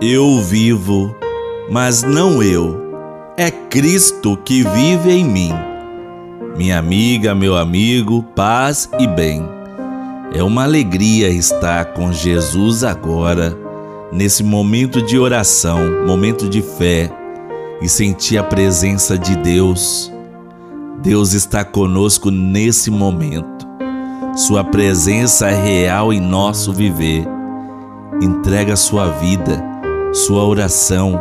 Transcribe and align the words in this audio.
Eu 0.00 0.40
vivo, 0.40 1.12
mas 1.68 2.04
não 2.04 2.40
eu. 2.40 3.34
É 3.36 3.50
Cristo 3.50 4.36
que 4.36 4.62
vive 4.62 5.10
em 5.10 5.24
mim. 5.24 5.52
Minha 6.56 6.78
amiga, 6.78 7.34
meu 7.34 7.56
amigo, 7.56 8.22
paz 8.22 8.88
e 9.00 9.08
bem. 9.08 9.44
É 10.32 10.40
uma 10.40 10.62
alegria 10.62 11.28
estar 11.28 11.86
com 11.94 12.12
Jesus 12.12 12.84
agora, 12.84 13.58
nesse 14.12 14.44
momento 14.44 15.02
de 15.02 15.18
oração, 15.18 16.06
momento 16.06 16.48
de 16.48 16.62
fé 16.62 17.10
e 17.82 17.88
sentir 17.88 18.38
a 18.38 18.44
presença 18.44 19.18
de 19.18 19.34
Deus. 19.34 20.12
Deus 21.02 21.32
está 21.32 21.64
conosco 21.64 22.30
nesse 22.30 22.88
momento. 22.88 23.66
Sua 24.36 24.62
presença 24.62 25.48
é 25.48 25.60
real 25.60 26.12
em 26.12 26.20
nosso 26.20 26.72
viver. 26.72 27.26
Entrega 28.22 28.76
sua 28.76 29.08
vida 29.08 29.76
sua 30.12 30.44
oração, 30.44 31.20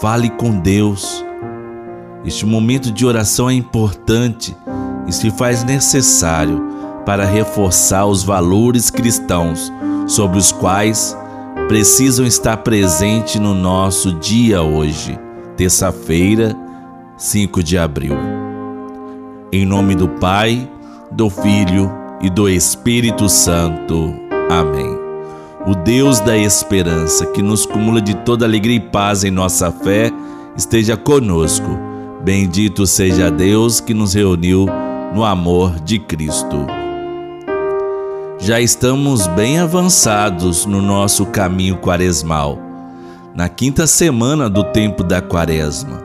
fale 0.00 0.30
com 0.30 0.58
Deus. 0.58 1.24
Este 2.24 2.46
momento 2.46 2.90
de 2.90 3.04
oração 3.04 3.50
é 3.50 3.54
importante 3.54 4.56
e 5.06 5.12
se 5.12 5.30
faz 5.30 5.62
necessário 5.62 6.62
para 7.04 7.24
reforçar 7.24 8.06
os 8.06 8.22
valores 8.22 8.90
cristãos 8.90 9.70
sobre 10.06 10.38
os 10.38 10.50
quais 10.50 11.16
precisam 11.68 12.26
estar 12.26 12.58
presentes 12.58 13.36
no 13.36 13.54
nosso 13.54 14.12
dia 14.14 14.62
hoje, 14.62 15.18
terça-feira, 15.56 16.56
5 17.16 17.62
de 17.62 17.78
abril. 17.78 18.16
Em 19.52 19.64
nome 19.64 19.94
do 19.94 20.08
Pai, 20.08 20.68
do 21.12 21.28
Filho 21.30 21.90
e 22.20 22.30
do 22.30 22.48
Espírito 22.48 23.28
Santo. 23.28 24.14
Amém 24.50 25.03
o 25.66 25.74
Deus 25.74 26.20
da 26.20 26.36
esperança, 26.36 27.24
que 27.26 27.42
nos 27.42 27.64
cumula 27.64 28.00
de 28.00 28.14
toda 28.14 28.44
alegria 28.44 28.76
e 28.76 28.80
paz 28.80 29.24
em 29.24 29.30
nossa 29.30 29.72
fé, 29.72 30.10
esteja 30.56 30.96
conosco. 30.96 31.78
Bendito 32.22 32.86
seja 32.86 33.30
Deus 33.30 33.80
que 33.80 33.94
nos 33.94 34.12
reuniu 34.14 34.66
no 35.14 35.24
amor 35.24 35.80
de 35.80 35.98
Cristo. 35.98 36.66
Já 38.38 38.60
estamos 38.60 39.26
bem 39.28 39.58
avançados 39.58 40.66
no 40.66 40.82
nosso 40.82 41.24
caminho 41.26 41.78
quaresmal, 41.78 42.58
na 43.34 43.48
quinta 43.48 43.86
semana 43.86 44.50
do 44.50 44.64
tempo 44.64 45.02
da 45.02 45.22
quaresma. 45.22 46.02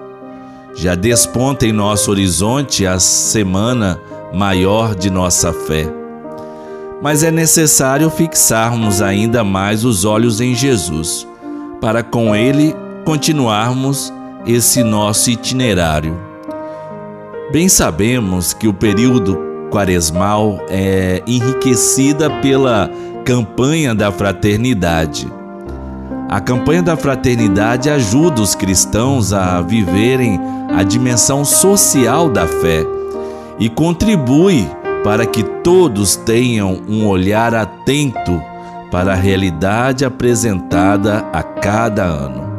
Já 0.73 0.95
desponta 0.95 1.65
em 1.65 1.73
nosso 1.73 2.11
horizonte 2.11 2.87
a 2.87 2.97
semana 2.97 3.99
maior 4.33 4.95
de 4.95 5.09
nossa 5.09 5.51
fé 5.51 5.98
mas 7.01 7.23
é 7.23 7.31
necessário 7.31 8.09
fixarmos 8.09 9.01
ainda 9.01 9.43
mais 9.43 9.85
os 9.85 10.05
olhos 10.05 10.41
em 10.41 10.53
Jesus, 10.53 11.27
para 11.79 12.03
com 12.03 12.35
Ele 12.35 12.75
continuarmos 13.05 14.13
esse 14.45 14.83
nosso 14.83 15.29
itinerário. 15.29 16.17
Bem 17.51 17.69
sabemos 17.69 18.53
que 18.53 18.67
o 18.67 18.73
período 18.73 19.37
quaresmal 19.71 20.59
é 20.69 21.23
enriquecida 21.25 22.29
pela 22.41 22.89
campanha 23.23 23.95
da 23.95 24.11
fraternidade. 24.11 25.27
A 26.29 26.39
campanha 26.39 26.83
da 26.83 26.95
fraternidade 26.95 27.89
ajuda 27.89 28.41
os 28.41 28.53
cristãos 28.53 29.33
a 29.33 29.61
viverem 29.61 30.39
a 30.75 30.83
dimensão 30.83 31.43
social 31.43 32.29
da 32.29 32.45
fé 32.45 32.85
e 33.59 33.67
contribui 33.67 34.69
para 35.03 35.25
que 35.25 35.43
todos 35.43 36.15
tenham 36.15 36.81
um 36.87 37.07
olhar 37.07 37.55
atento 37.55 38.41
para 38.91 39.13
a 39.13 39.15
realidade 39.15 40.03
apresentada 40.03 41.25
a 41.31 41.41
cada 41.43 42.03
ano. 42.03 42.49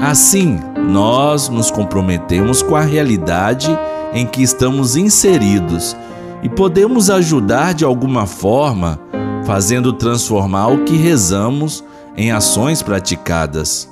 Assim, 0.00 0.58
nós 0.88 1.48
nos 1.48 1.70
comprometemos 1.70 2.62
com 2.62 2.74
a 2.74 2.80
realidade 2.80 3.68
em 4.12 4.26
que 4.26 4.42
estamos 4.42 4.96
inseridos 4.96 5.96
e 6.42 6.48
podemos 6.48 7.10
ajudar 7.10 7.74
de 7.74 7.84
alguma 7.84 8.26
forma, 8.26 8.98
fazendo 9.44 9.92
transformar 9.92 10.68
o 10.68 10.84
que 10.84 10.96
rezamos 10.96 11.84
em 12.16 12.32
ações 12.32 12.82
praticadas. 12.82 13.90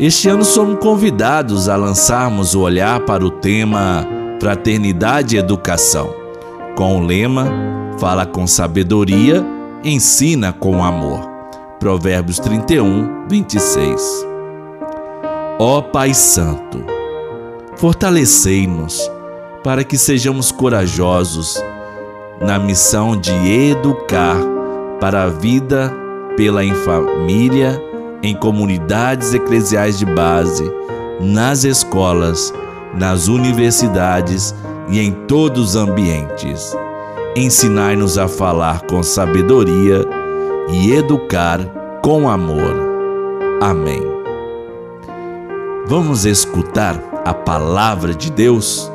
Este 0.00 0.28
ano 0.28 0.44
somos 0.44 0.78
convidados 0.78 1.68
a 1.68 1.76
lançarmos 1.76 2.54
o 2.54 2.60
olhar 2.60 3.00
para 3.00 3.24
o 3.24 3.30
tema 3.30 4.06
Fraternidade 4.40 5.36
e 5.36 5.38
Educação 5.38 6.21
com 6.74 6.98
o 6.98 7.00
lema 7.00 7.72
Fala 8.02 8.26
com 8.26 8.48
sabedoria, 8.48 9.46
ensina 9.84 10.52
com 10.52 10.82
amor. 10.82 11.20
Provérbios 11.78 12.40
31, 12.40 13.28
26. 13.28 14.26
Ó 15.60 15.80
Pai 15.80 16.12
Santo, 16.12 16.84
fortalecei-nos 17.76 19.08
para 19.62 19.84
que 19.84 19.96
sejamos 19.96 20.50
corajosos 20.50 21.62
na 22.40 22.58
missão 22.58 23.16
de 23.16 23.30
educar 23.70 24.36
para 25.00 25.22
a 25.22 25.28
vida 25.28 25.94
pela 26.36 26.62
família, 26.84 27.80
em 28.20 28.34
comunidades 28.34 29.32
eclesiais 29.32 29.96
de 29.96 30.06
base, 30.06 30.68
nas 31.20 31.62
escolas, 31.62 32.52
nas 32.94 33.28
universidades 33.28 34.52
e 34.88 35.00
em 35.00 35.12
todos 35.26 35.70
os 35.70 35.76
ambientes. 35.76 36.76
Ensinai-nos 37.36 38.18
a 38.18 38.28
falar 38.28 38.82
com 38.82 39.02
sabedoria 39.02 40.04
e 40.68 40.92
educar 40.92 41.60
com 42.02 42.28
amor. 42.28 42.74
Amém. 43.60 44.02
Vamos 45.86 46.24
escutar 46.24 47.00
a 47.24 47.32
palavra 47.32 48.14
de 48.14 48.30
Deus? 48.30 48.90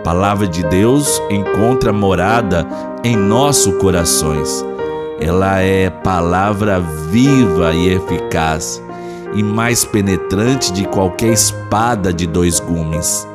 A 0.00 0.02
palavra 0.02 0.46
de 0.46 0.62
Deus 0.64 1.20
encontra 1.30 1.92
morada 1.92 2.66
em 3.04 3.16
nossos 3.16 3.76
corações. 3.76 4.64
Ela 5.20 5.60
é 5.60 5.90
palavra 5.90 6.80
viva 6.80 7.72
e 7.72 7.94
eficaz 7.94 8.82
e 9.34 9.42
mais 9.42 9.84
penetrante 9.84 10.72
de 10.72 10.84
qualquer 10.86 11.32
espada 11.32 12.12
de 12.12 12.26
dois 12.26 12.58
gumes 12.58 13.26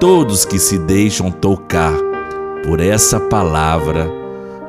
todos 0.00 0.46
que 0.46 0.58
se 0.58 0.78
deixam 0.78 1.30
tocar 1.30 1.92
por 2.64 2.80
essa 2.80 3.20
palavra 3.20 4.10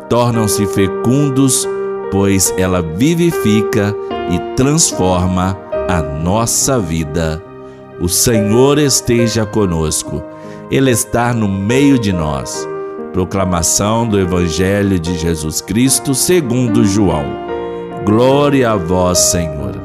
tornam-se 0.09 0.65
fecundos, 0.65 1.67
pois 2.11 2.53
ela 2.57 2.81
vivifica 2.81 3.95
e 4.29 4.55
transforma 4.57 5.57
a 5.87 6.01
nossa 6.01 6.77
vida. 6.77 7.41
O 7.99 8.09
Senhor 8.09 8.77
esteja 8.77 9.45
conosco, 9.45 10.21
Ele 10.69 10.91
está 10.91 11.33
no 11.33 11.47
meio 11.47 11.97
de 11.97 12.11
nós. 12.11 12.67
Proclamação 13.13 14.07
do 14.07 14.19
Evangelho 14.19 14.99
de 14.99 15.17
Jesus 15.17 15.61
Cristo 15.61 16.13
segundo 16.13 16.83
João. 16.83 17.25
Glória 18.05 18.71
a 18.71 18.75
vós, 18.75 19.17
Senhor. 19.17 19.79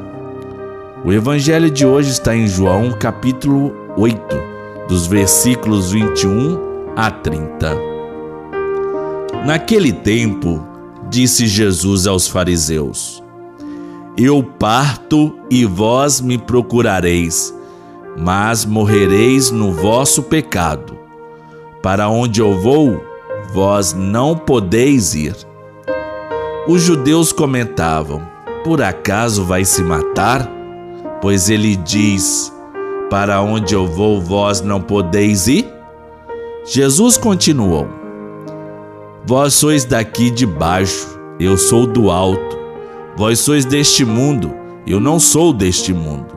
O 1.05 1.13
Evangelho 1.13 1.71
de 1.71 1.87
hoje 1.87 2.11
está 2.11 2.35
em 2.35 2.49
João 2.49 2.91
capítulo 2.93 3.73
8 3.97 4.46
dos 4.89 5.07
versículos 5.07 5.91
21 5.93 6.95
a 6.97 7.11
30. 7.11 7.77
Naquele 9.45 9.93
tempo, 9.93 10.65
disse 11.09 11.47
Jesus 11.47 12.07
aos 12.07 12.29
fariseus: 12.29 13.23
Eu 14.17 14.43
parto 14.43 15.39
e 15.51 15.65
vós 15.65 16.21
me 16.21 16.39
procurareis, 16.39 17.55
mas 18.17 18.65
morrereis 18.65 19.51
no 19.51 19.73
vosso 19.73 20.23
pecado. 20.23 20.97
Para 21.83 22.09
onde 22.09 22.41
eu 22.41 22.61
vou, 22.61 23.05
vós 23.53 23.93
não 23.93 24.37
podeis 24.37 25.15
ir. 25.15 25.37
Os 26.67 26.83
judeus 26.83 27.33
comentavam: 27.33 28.23
Por 28.65 28.83
acaso 28.83 29.45
vai 29.45 29.65
se 29.65 29.83
matar? 29.83 30.51
Pois 31.21 31.49
ele 31.49 31.77
diz: 31.77 32.53
para 33.09 33.41
onde 33.41 33.75
eu 33.75 33.87
vou, 33.87 34.21
vós 34.21 34.61
não 34.61 34.81
podeis 34.81 35.47
ir? 35.47 35.67
Jesus 36.65 37.17
continuou: 37.17 37.87
Vós 39.25 39.55
sois 39.55 39.85
daqui 39.85 40.31
de 40.31 40.45
baixo, 40.45 41.19
eu 41.39 41.57
sou 41.57 41.87
do 41.87 42.11
alto. 42.11 42.57
Vós 43.17 43.39
sois 43.39 43.65
deste 43.65 44.05
mundo, 44.05 44.53
eu 44.87 45.01
não 45.01 45.19
sou 45.19 45.53
deste 45.53 45.93
mundo. 45.93 46.37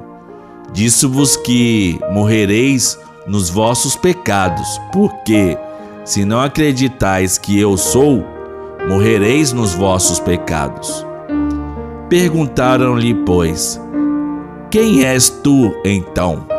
Disse-vos 0.71 1.35
que 1.35 1.99
morrereis 2.11 2.97
nos 3.27 3.49
vossos 3.49 3.95
pecados, 3.95 4.67
porque, 4.93 5.57
se 6.05 6.23
não 6.23 6.39
acreditais 6.39 7.37
que 7.37 7.59
eu 7.59 7.75
sou, 7.75 8.23
morrereis 8.87 9.51
nos 9.51 9.73
vossos 9.73 10.19
pecados. 10.19 11.05
Perguntaram-lhe, 12.07 13.13
pois, 13.13 13.79
quem 14.71 15.03
és 15.03 15.29
tu 15.29 15.75
então? 15.83 16.58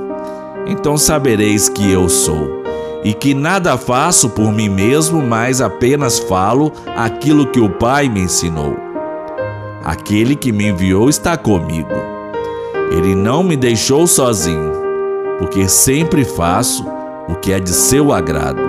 então 0.67 0.97
sabereis 0.97 1.67
que 1.67 1.91
eu 1.91 2.07
sou, 2.09 2.61
e 3.03 3.13
que 3.13 3.33
nada 3.33 3.77
faço 3.77 4.29
por 4.29 4.51
mim 4.51 4.69
mesmo, 4.69 5.21
mas 5.21 5.61
apenas 5.61 6.19
falo 6.19 6.71
aquilo 6.95 7.47
que 7.47 7.59
o 7.59 7.69
Pai 7.69 8.07
me 8.07 8.21
ensinou. 8.21 8.77
Aquele 9.83 10.35
que 10.35 10.51
me 10.51 10.67
enviou 10.67 11.09
está 11.09 11.35
comigo. 11.35 11.89
Ele 12.91 13.15
não 13.15 13.41
me 13.41 13.55
deixou 13.55 14.05
sozinho, 14.05 14.73
porque 15.39 15.67
sempre 15.67 16.23
faço 16.23 16.85
o 17.27 17.35
que 17.35 17.51
é 17.51 17.59
de 17.59 17.71
seu 17.71 18.11
agrado. 18.11 18.61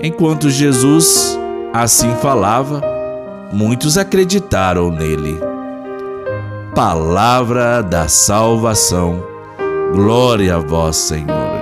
Enquanto 0.00 0.48
Jesus 0.48 1.38
assim 1.72 2.14
falava, 2.22 2.80
muitos 3.52 3.98
acreditaram 3.98 4.90
nele. 4.90 5.40
Palavra 6.74 7.82
da 7.82 8.08
salvação. 8.08 9.33
Glória 9.94 10.56
a 10.56 10.58
vós, 10.58 10.96
Senhor. 10.96 11.54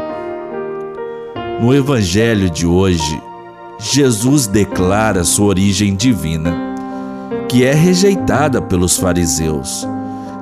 No 1.61 1.75
evangelho 1.75 2.49
de 2.49 2.67
hoje, 2.67 3.23
Jesus 3.79 4.47
declara 4.47 5.23
sua 5.23 5.49
origem 5.49 5.95
divina, 5.95 6.51
que 7.47 7.63
é 7.63 7.75
rejeitada 7.75 8.63
pelos 8.63 8.97
fariseus, 8.97 9.87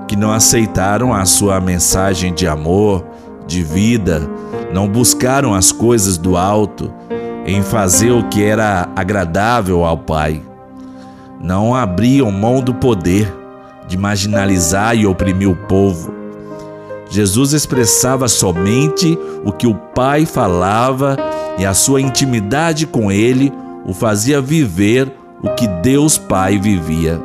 que 0.07 0.15
não 0.15 0.31
aceitaram 0.31 1.13
a 1.13 1.25
sua 1.25 1.61
mensagem 1.61 2.33
de 2.33 2.47
amor, 2.47 3.05
de 3.49 3.65
vida, 3.65 4.23
não 4.73 4.87
buscaram 4.87 5.53
as 5.53 5.73
coisas 5.73 6.17
do 6.17 6.37
alto 6.37 6.95
em 7.45 7.61
fazer 7.61 8.13
o 8.13 8.29
que 8.29 8.45
era 8.45 8.89
agradável 8.95 9.85
ao 9.85 9.99
Pai. 9.99 10.41
Não 11.41 11.75
abriam 11.75 12.31
mão 12.31 12.61
do 12.61 12.73
poder 12.73 13.37
de 13.89 13.99
marginalizar 13.99 14.95
e 14.97 15.09
oprimir 15.09 15.51
o 15.51 15.57
povo. 15.57 16.20
Jesus 17.11 17.53
expressava 17.53 18.29
somente 18.29 19.19
o 19.45 19.53
que 19.53 19.67
o 19.67 19.75
Pai 19.75 20.25
falava 20.25 21.17
e 21.59 21.67
a 21.67 21.75
sua 21.75 22.01
intimidade 22.01 22.87
com 22.87 23.11
ele 23.11 23.53
o 23.85 23.93
fazia 23.93 24.41
viver 24.41 25.13
o 25.43 25.51
que 25.51 25.67
Deus 25.67 26.17
Pai 26.17 26.59
vivia. 26.59 27.21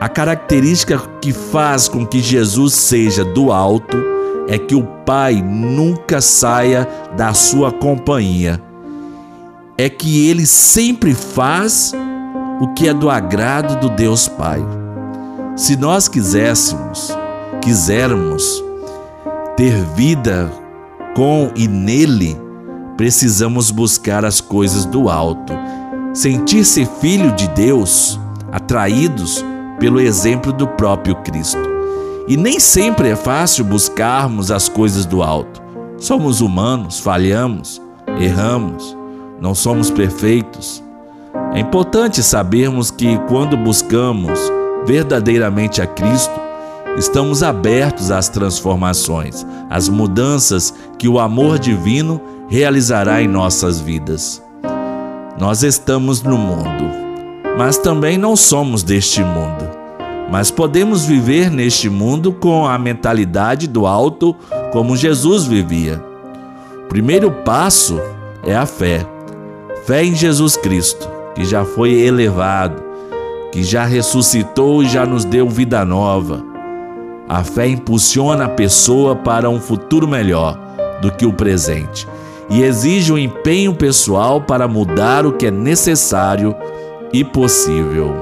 A 0.00 0.08
característica 0.08 0.98
que 1.20 1.32
faz 1.32 1.88
com 1.88 2.06
que 2.06 2.20
Jesus 2.20 2.74
seja 2.74 3.24
do 3.24 3.52
alto 3.52 3.96
é 4.48 4.56
que 4.56 4.74
o 4.74 4.84
Pai 5.04 5.42
nunca 5.42 6.20
saia 6.20 6.88
da 7.16 7.34
sua 7.34 7.70
companhia 7.70 8.60
é 9.80 9.88
que 9.88 10.28
ele 10.28 10.44
sempre 10.44 11.14
faz 11.14 11.94
o 12.60 12.68
que 12.74 12.86
é 12.86 12.92
do 12.92 13.08
agrado 13.08 13.80
do 13.80 13.88
Deus 13.88 14.28
Pai. 14.28 14.60
Se 15.56 15.74
nós 15.74 16.06
quiséssemos, 16.06 17.16
quisermos 17.60 18.62
ter 19.56 19.74
vida 19.94 20.50
com 21.14 21.50
e 21.54 21.68
nele, 21.68 22.36
precisamos 22.96 23.70
buscar 23.70 24.24
as 24.24 24.40
coisas 24.40 24.84
do 24.84 25.08
alto, 25.08 25.52
sentir-se 26.14 26.86
filho 27.00 27.32
de 27.32 27.48
Deus, 27.48 28.18
atraídos 28.50 29.44
pelo 29.78 30.00
exemplo 30.00 30.52
do 30.52 30.66
próprio 30.66 31.16
Cristo. 31.16 31.70
E 32.26 32.36
nem 32.36 32.60
sempre 32.60 33.08
é 33.08 33.16
fácil 33.16 33.64
buscarmos 33.64 34.50
as 34.50 34.68
coisas 34.68 35.04
do 35.04 35.22
alto. 35.22 35.60
Somos 35.98 36.40
humanos, 36.40 37.00
falhamos, 37.00 37.80
erramos 38.20 39.00
não 39.40 39.54
somos 39.54 39.90
perfeitos. 39.90 40.84
É 41.54 41.60
importante 41.60 42.22
sabermos 42.22 42.90
que 42.90 43.18
quando 43.26 43.56
buscamos 43.56 44.38
verdadeiramente 44.84 45.80
a 45.80 45.86
Cristo, 45.86 46.38
estamos 46.96 47.42
abertos 47.42 48.10
às 48.10 48.28
transformações, 48.28 49.46
às 49.68 49.88
mudanças 49.88 50.74
que 50.98 51.08
o 51.08 51.18
amor 51.18 51.58
divino 51.58 52.20
realizará 52.48 53.22
em 53.22 53.28
nossas 53.28 53.80
vidas. 53.80 54.42
Nós 55.38 55.62
estamos 55.62 56.22
no 56.22 56.36
mundo, 56.36 56.90
mas 57.56 57.78
também 57.78 58.18
não 58.18 58.36
somos 58.36 58.82
deste 58.82 59.22
mundo. 59.22 59.70
Mas 60.30 60.50
podemos 60.50 61.04
viver 61.04 61.50
neste 61.50 61.88
mundo 61.88 62.32
com 62.32 62.66
a 62.66 62.78
mentalidade 62.78 63.66
do 63.66 63.86
alto, 63.86 64.36
como 64.72 64.96
Jesus 64.96 65.44
vivia. 65.44 66.02
O 66.84 66.88
primeiro 66.88 67.30
passo 67.30 68.00
é 68.44 68.54
a 68.54 68.66
fé. 68.66 69.04
Fé 69.86 70.04
em 70.04 70.14
Jesus 70.14 70.56
Cristo, 70.56 71.08
que 71.34 71.44
já 71.44 71.64
foi 71.64 71.92
elevado, 71.92 72.82
que 73.50 73.62
já 73.64 73.84
ressuscitou 73.84 74.82
e 74.82 74.88
já 74.88 75.04
nos 75.04 75.24
deu 75.24 75.48
vida 75.48 75.84
nova. 75.84 76.49
A 77.30 77.44
fé 77.44 77.68
impulsiona 77.68 78.46
a 78.46 78.48
pessoa 78.48 79.14
para 79.14 79.48
um 79.48 79.60
futuro 79.60 80.08
melhor 80.08 80.58
do 81.00 81.12
que 81.12 81.24
o 81.24 81.32
presente 81.32 82.04
e 82.50 82.60
exige 82.60 83.12
um 83.12 83.18
empenho 83.18 83.72
pessoal 83.72 84.40
para 84.40 84.66
mudar 84.66 85.24
o 85.24 85.34
que 85.34 85.46
é 85.46 85.50
necessário 85.52 86.52
e 87.12 87.22
possível. 87.22 88.12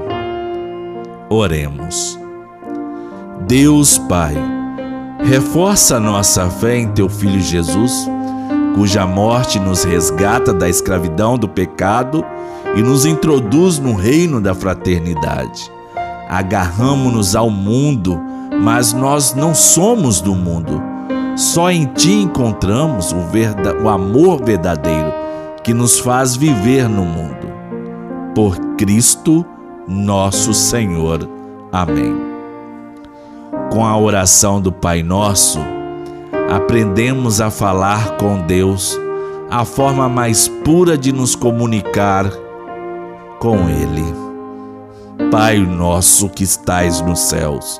Oremos. 1.27 2.19
Deus 3.47 3.97
Pai, 3.97 4.35
reforça 5.23 5.99
nossa 5.99 6.47
fé 6.47 6.77
em 6.77 6.89
Teu 6.89 7.09
Filho 7.09 7.41
Jesus 7.41 8.07
cuja 8.75 9.07
morte 9.07 9.59
nos 9.59 9.83
resgata 9.83 10.53
da 10.53 10.69
escravidão 10.69 11.35
do 11.35 11.49
pecado 11.49 12.23
e 12.75 12.83
nos 12.83 13.07
introduz 13.07 13.79
no 13.79 13.95
reino 13.95 14.39
da 14.39 14.53
fraternidade. 14.53 15.71
Agarramo-nos 16.29 17.35
ao 17.35 17.49
mundo, 17.49 18.21
mas 18.61 18.93
nós 18.93 19.33
não 19.33 19.53
somos 19.53 20.21
do 20.21 20.35
mundo. 20.35 20.81
Só 21.35 21.71
em 21.71 21.85
Ti 21.85 22.11
encontramos 22.11 23.11
o, 23.11 23.17
o 23.83 23.89
amor 23.89 24.43
verdadeiro 24.43 25.11
que 25.63 25.73
nos 25.73 25.99
faz 25.99 26.35
viver 26.35 26.87
no 26.89 27.03
mundo. 27.05 27.47
Por 28.35 28.57
Cristo, 28.75 29.45
nosso 29.87 30.53
Senhor. 30.53 31.27
Amém. 31.71 32.15
Com 33.71 33.85
a 33.85 33.97
oração 33.97 34.59
do 34.59 34.71
Pai 34.71 35.03
Nosso, 35.03 35.59
aprendemos 36.51 37.39
a 37.39 37.51
falar 37.51 38.17
com 38.17 38.41
Deus, 38.47 38.99
a 39.49 39.63
forma 39.63 40.09
mais 40.09 40.47
pura 40.47 40.97
de 40.97 41.11
nos 41.11 41.35
comunicar 41.35 42.29
com 43.39 43.69
Ele. 43.69 44.29
Pai 45.31 45.59
nosso 45.59 46.29
que 46.29 46.43
estais 46.43 47.01
nos 47.01 47.19
céus, 47.19 47.79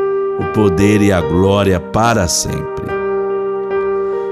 o 0.41 0.53
poder 0.53 1.01
e 1.01 1.11
a 1.11 1.21
glória 1.21 1.79
para 1.79 2.27
sempre. 2.27 2.85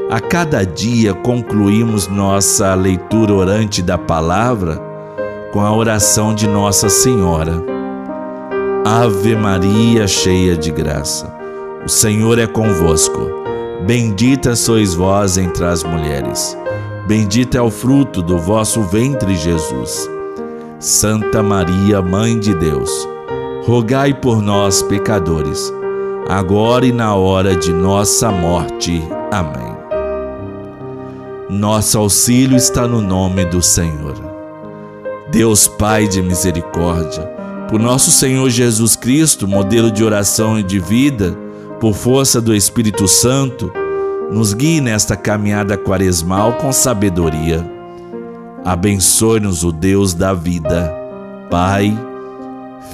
A 0.10 0.20
cada 0.20 0.66
dia 0.66 1.14
concluímos 1.14 2.08
nossa 2.08 2.74
leitura 2.74 3.32
orante 3.32 3.80
da 3.84 3.96
palavra 3.96 4.82
com 5.52 5.62
a 5.62 5.72
oração 5.72 6.34
de 6.34 6.48
Nossa 6.48 6.90
Senhora. 6.90 7.64
Ave 8.84 9.36
Maria, 9.36 10.08
cheia 10.08 10.58
de 10.58 10.72
graça, 10.72 11.32
o 11.86 11.90
Senhor 11.90 12.40
é 12.40 12.48
convosco. 12.48 13.30
Bendita 13.86 14.56
sois 14.56 14.96
vós 14.96 15.38
entre 15.38 15.64
as 15.64 15.84
mulheres, 15.84 16.58
bendito 17.08 17.56
é 17.56 17.62
o 17.62 17.70
fruto 17.70 18.22
do 18.22 18.38
vosso 18.38 18.82
ventre, 18.82 19.36
Jesus. 19.36 20.10
Santa 20.80 21.44
Maria, 21.44 22.02
Mãe 22.02 22.40
de 22.40 22.54
Deus, 22.56 23.08
rogai 23.64 24.14
por 24.14 24.42
nós, 24.42 24.82
pecadores, 24.82 25.72
agora 26.30 26.86
e 26.86 26.92
na 26.92 27.16
hora 27.16 27.56
de 27.56 27.74
nossa 27.74 28.32
morte. 28.32 29.02
Amém. 29.32 29.76
Nosso 31.50 31.98
auxílio 31.98 32.56
está 32.56 32.88
no 32.88 33.02
nome 33.02 33.46
do 33.46 33.64
Senhor. 33.64 34.14
Deus 35.32 35.68
Pai 35.68 36.08
de 36.08 36.22
misericórdia, 36.22 37.24
por 37.68 37.80
nosso 37.80 38.12
Senhor 38.12 38.48
Jesus 38.48 38.96
Cristo, 38.96 39.48
modelo 39.48 39.90
de 39.90 40.04
oração 40.04 40.60
e 40.60 40.64
de 40.64 40.80
vida, 40.80 41.36
por 41.80 41.96
força 41.96 42.40
do 42.40 42.54
Espírito 42.54 43.08
Santo, 43.08 43.74
nos 44.32 44.54
guie 44.54 44.82
nesta 44.82 45.16
caminhada 45.16 45.78
quaresmal 45.78 46.54
com 46.54 46.72
sabedoria. 46.72 47.68
Abençoe-nos 48.64 49.64
o 49.64 49.72
Deus 49.72 50.14
da 50.14 50.36
vida, 50.36 50.94
Pai, 51.50 51.98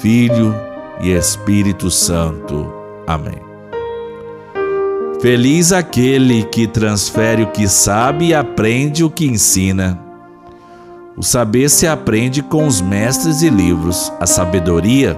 Filho 0.00 0.54
e 1.02 1.10
Espírito 1.10 1.90
Santo. 1.90 2.75
Amém. 3.06 3.40
Feliz 5.20 5.72
aquele 5.72 6.44
que 6.44 6.66
transfere 6.66 7.42
o 7.42 7.50
que 7.50 7.66
sabe 7.66 8.26
e 8.26 8.34
aprende 8.34 9.02
o 9.02 9.10
que 9.10 9.26
ensina. 9.26 9.98
O 11.16 11.22
saber 11.22 11.70
se 11.70 11.86
aprende 11.86 12.42
com 12.42 12.66
os 12.66 12.80
mestres 12.80 13.40
e 13.40 13.48
livros, 13.48 14.12
a 14.20 14.26
sabedoria 14.26 15.16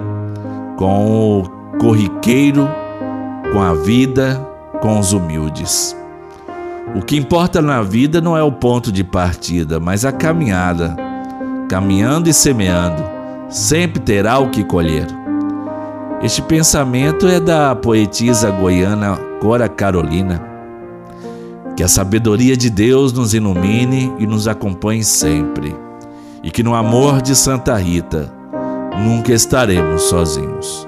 com 0.79 1.41
o 1.41 1.79
corriqueiro, 1.79 2.69
com 3.53 3.61
a 3.61 3.75
vida, 3.75 4.41
com 4.81 5.01
os 5.01 5.13
humildes. 5.13 5.97
O 6.95 7.03
que 7.03 7.17
importa 7.17 7.61
na 7.61 7.83
vida 7.83 8.21
não 8.21 8.37
é 8.37 8.43
o 8.43 8.53
ponto 8.53 8.93
de 8.93 9.03
partida, 9.03 9.81
mas 9.81 10.05
a 10.05 10.13
caminhada. 10.13 10.97
Caminhando 11.69 12.31
e 12.31 12.33
semeando, 12.33 13.03
sempre 13.51 14.01
terá 14.01 14.39
o 14.39 14.49
que 14.49 14.65
colher. 14.65 15.18
Este 16.21 16.43
pensamento 16.43 17.29
é 17.29 17.39
da 17.39 17.77
poetisa 17.77 18.51
goiana 18.51 19.17
Cora 19.41 19.69
Carolina. 19.69 20.43
Que 21.77 21.85
a 21.85 21.89
sabedoria 21.89 22.57
de 22.57 22.69
Deus 22.69 23.13
nos 23.13 23.35
ilumine 23.35 24.13
e 24.19 24.27
nos 24.27 24.49
acompanhe 24.49 25.05
sempre, 25.05 25.73
e 26.43 26.51
que 26.51 26.65
no 26.65 26.75
amor 26.75 27.23
de 27.23 27.37
Santa 27.37 27.77
Rita 27.77 28.33
nunca 28.99 29.33
estaremos 29.33 30.03
sozinhos. 30.03 30.88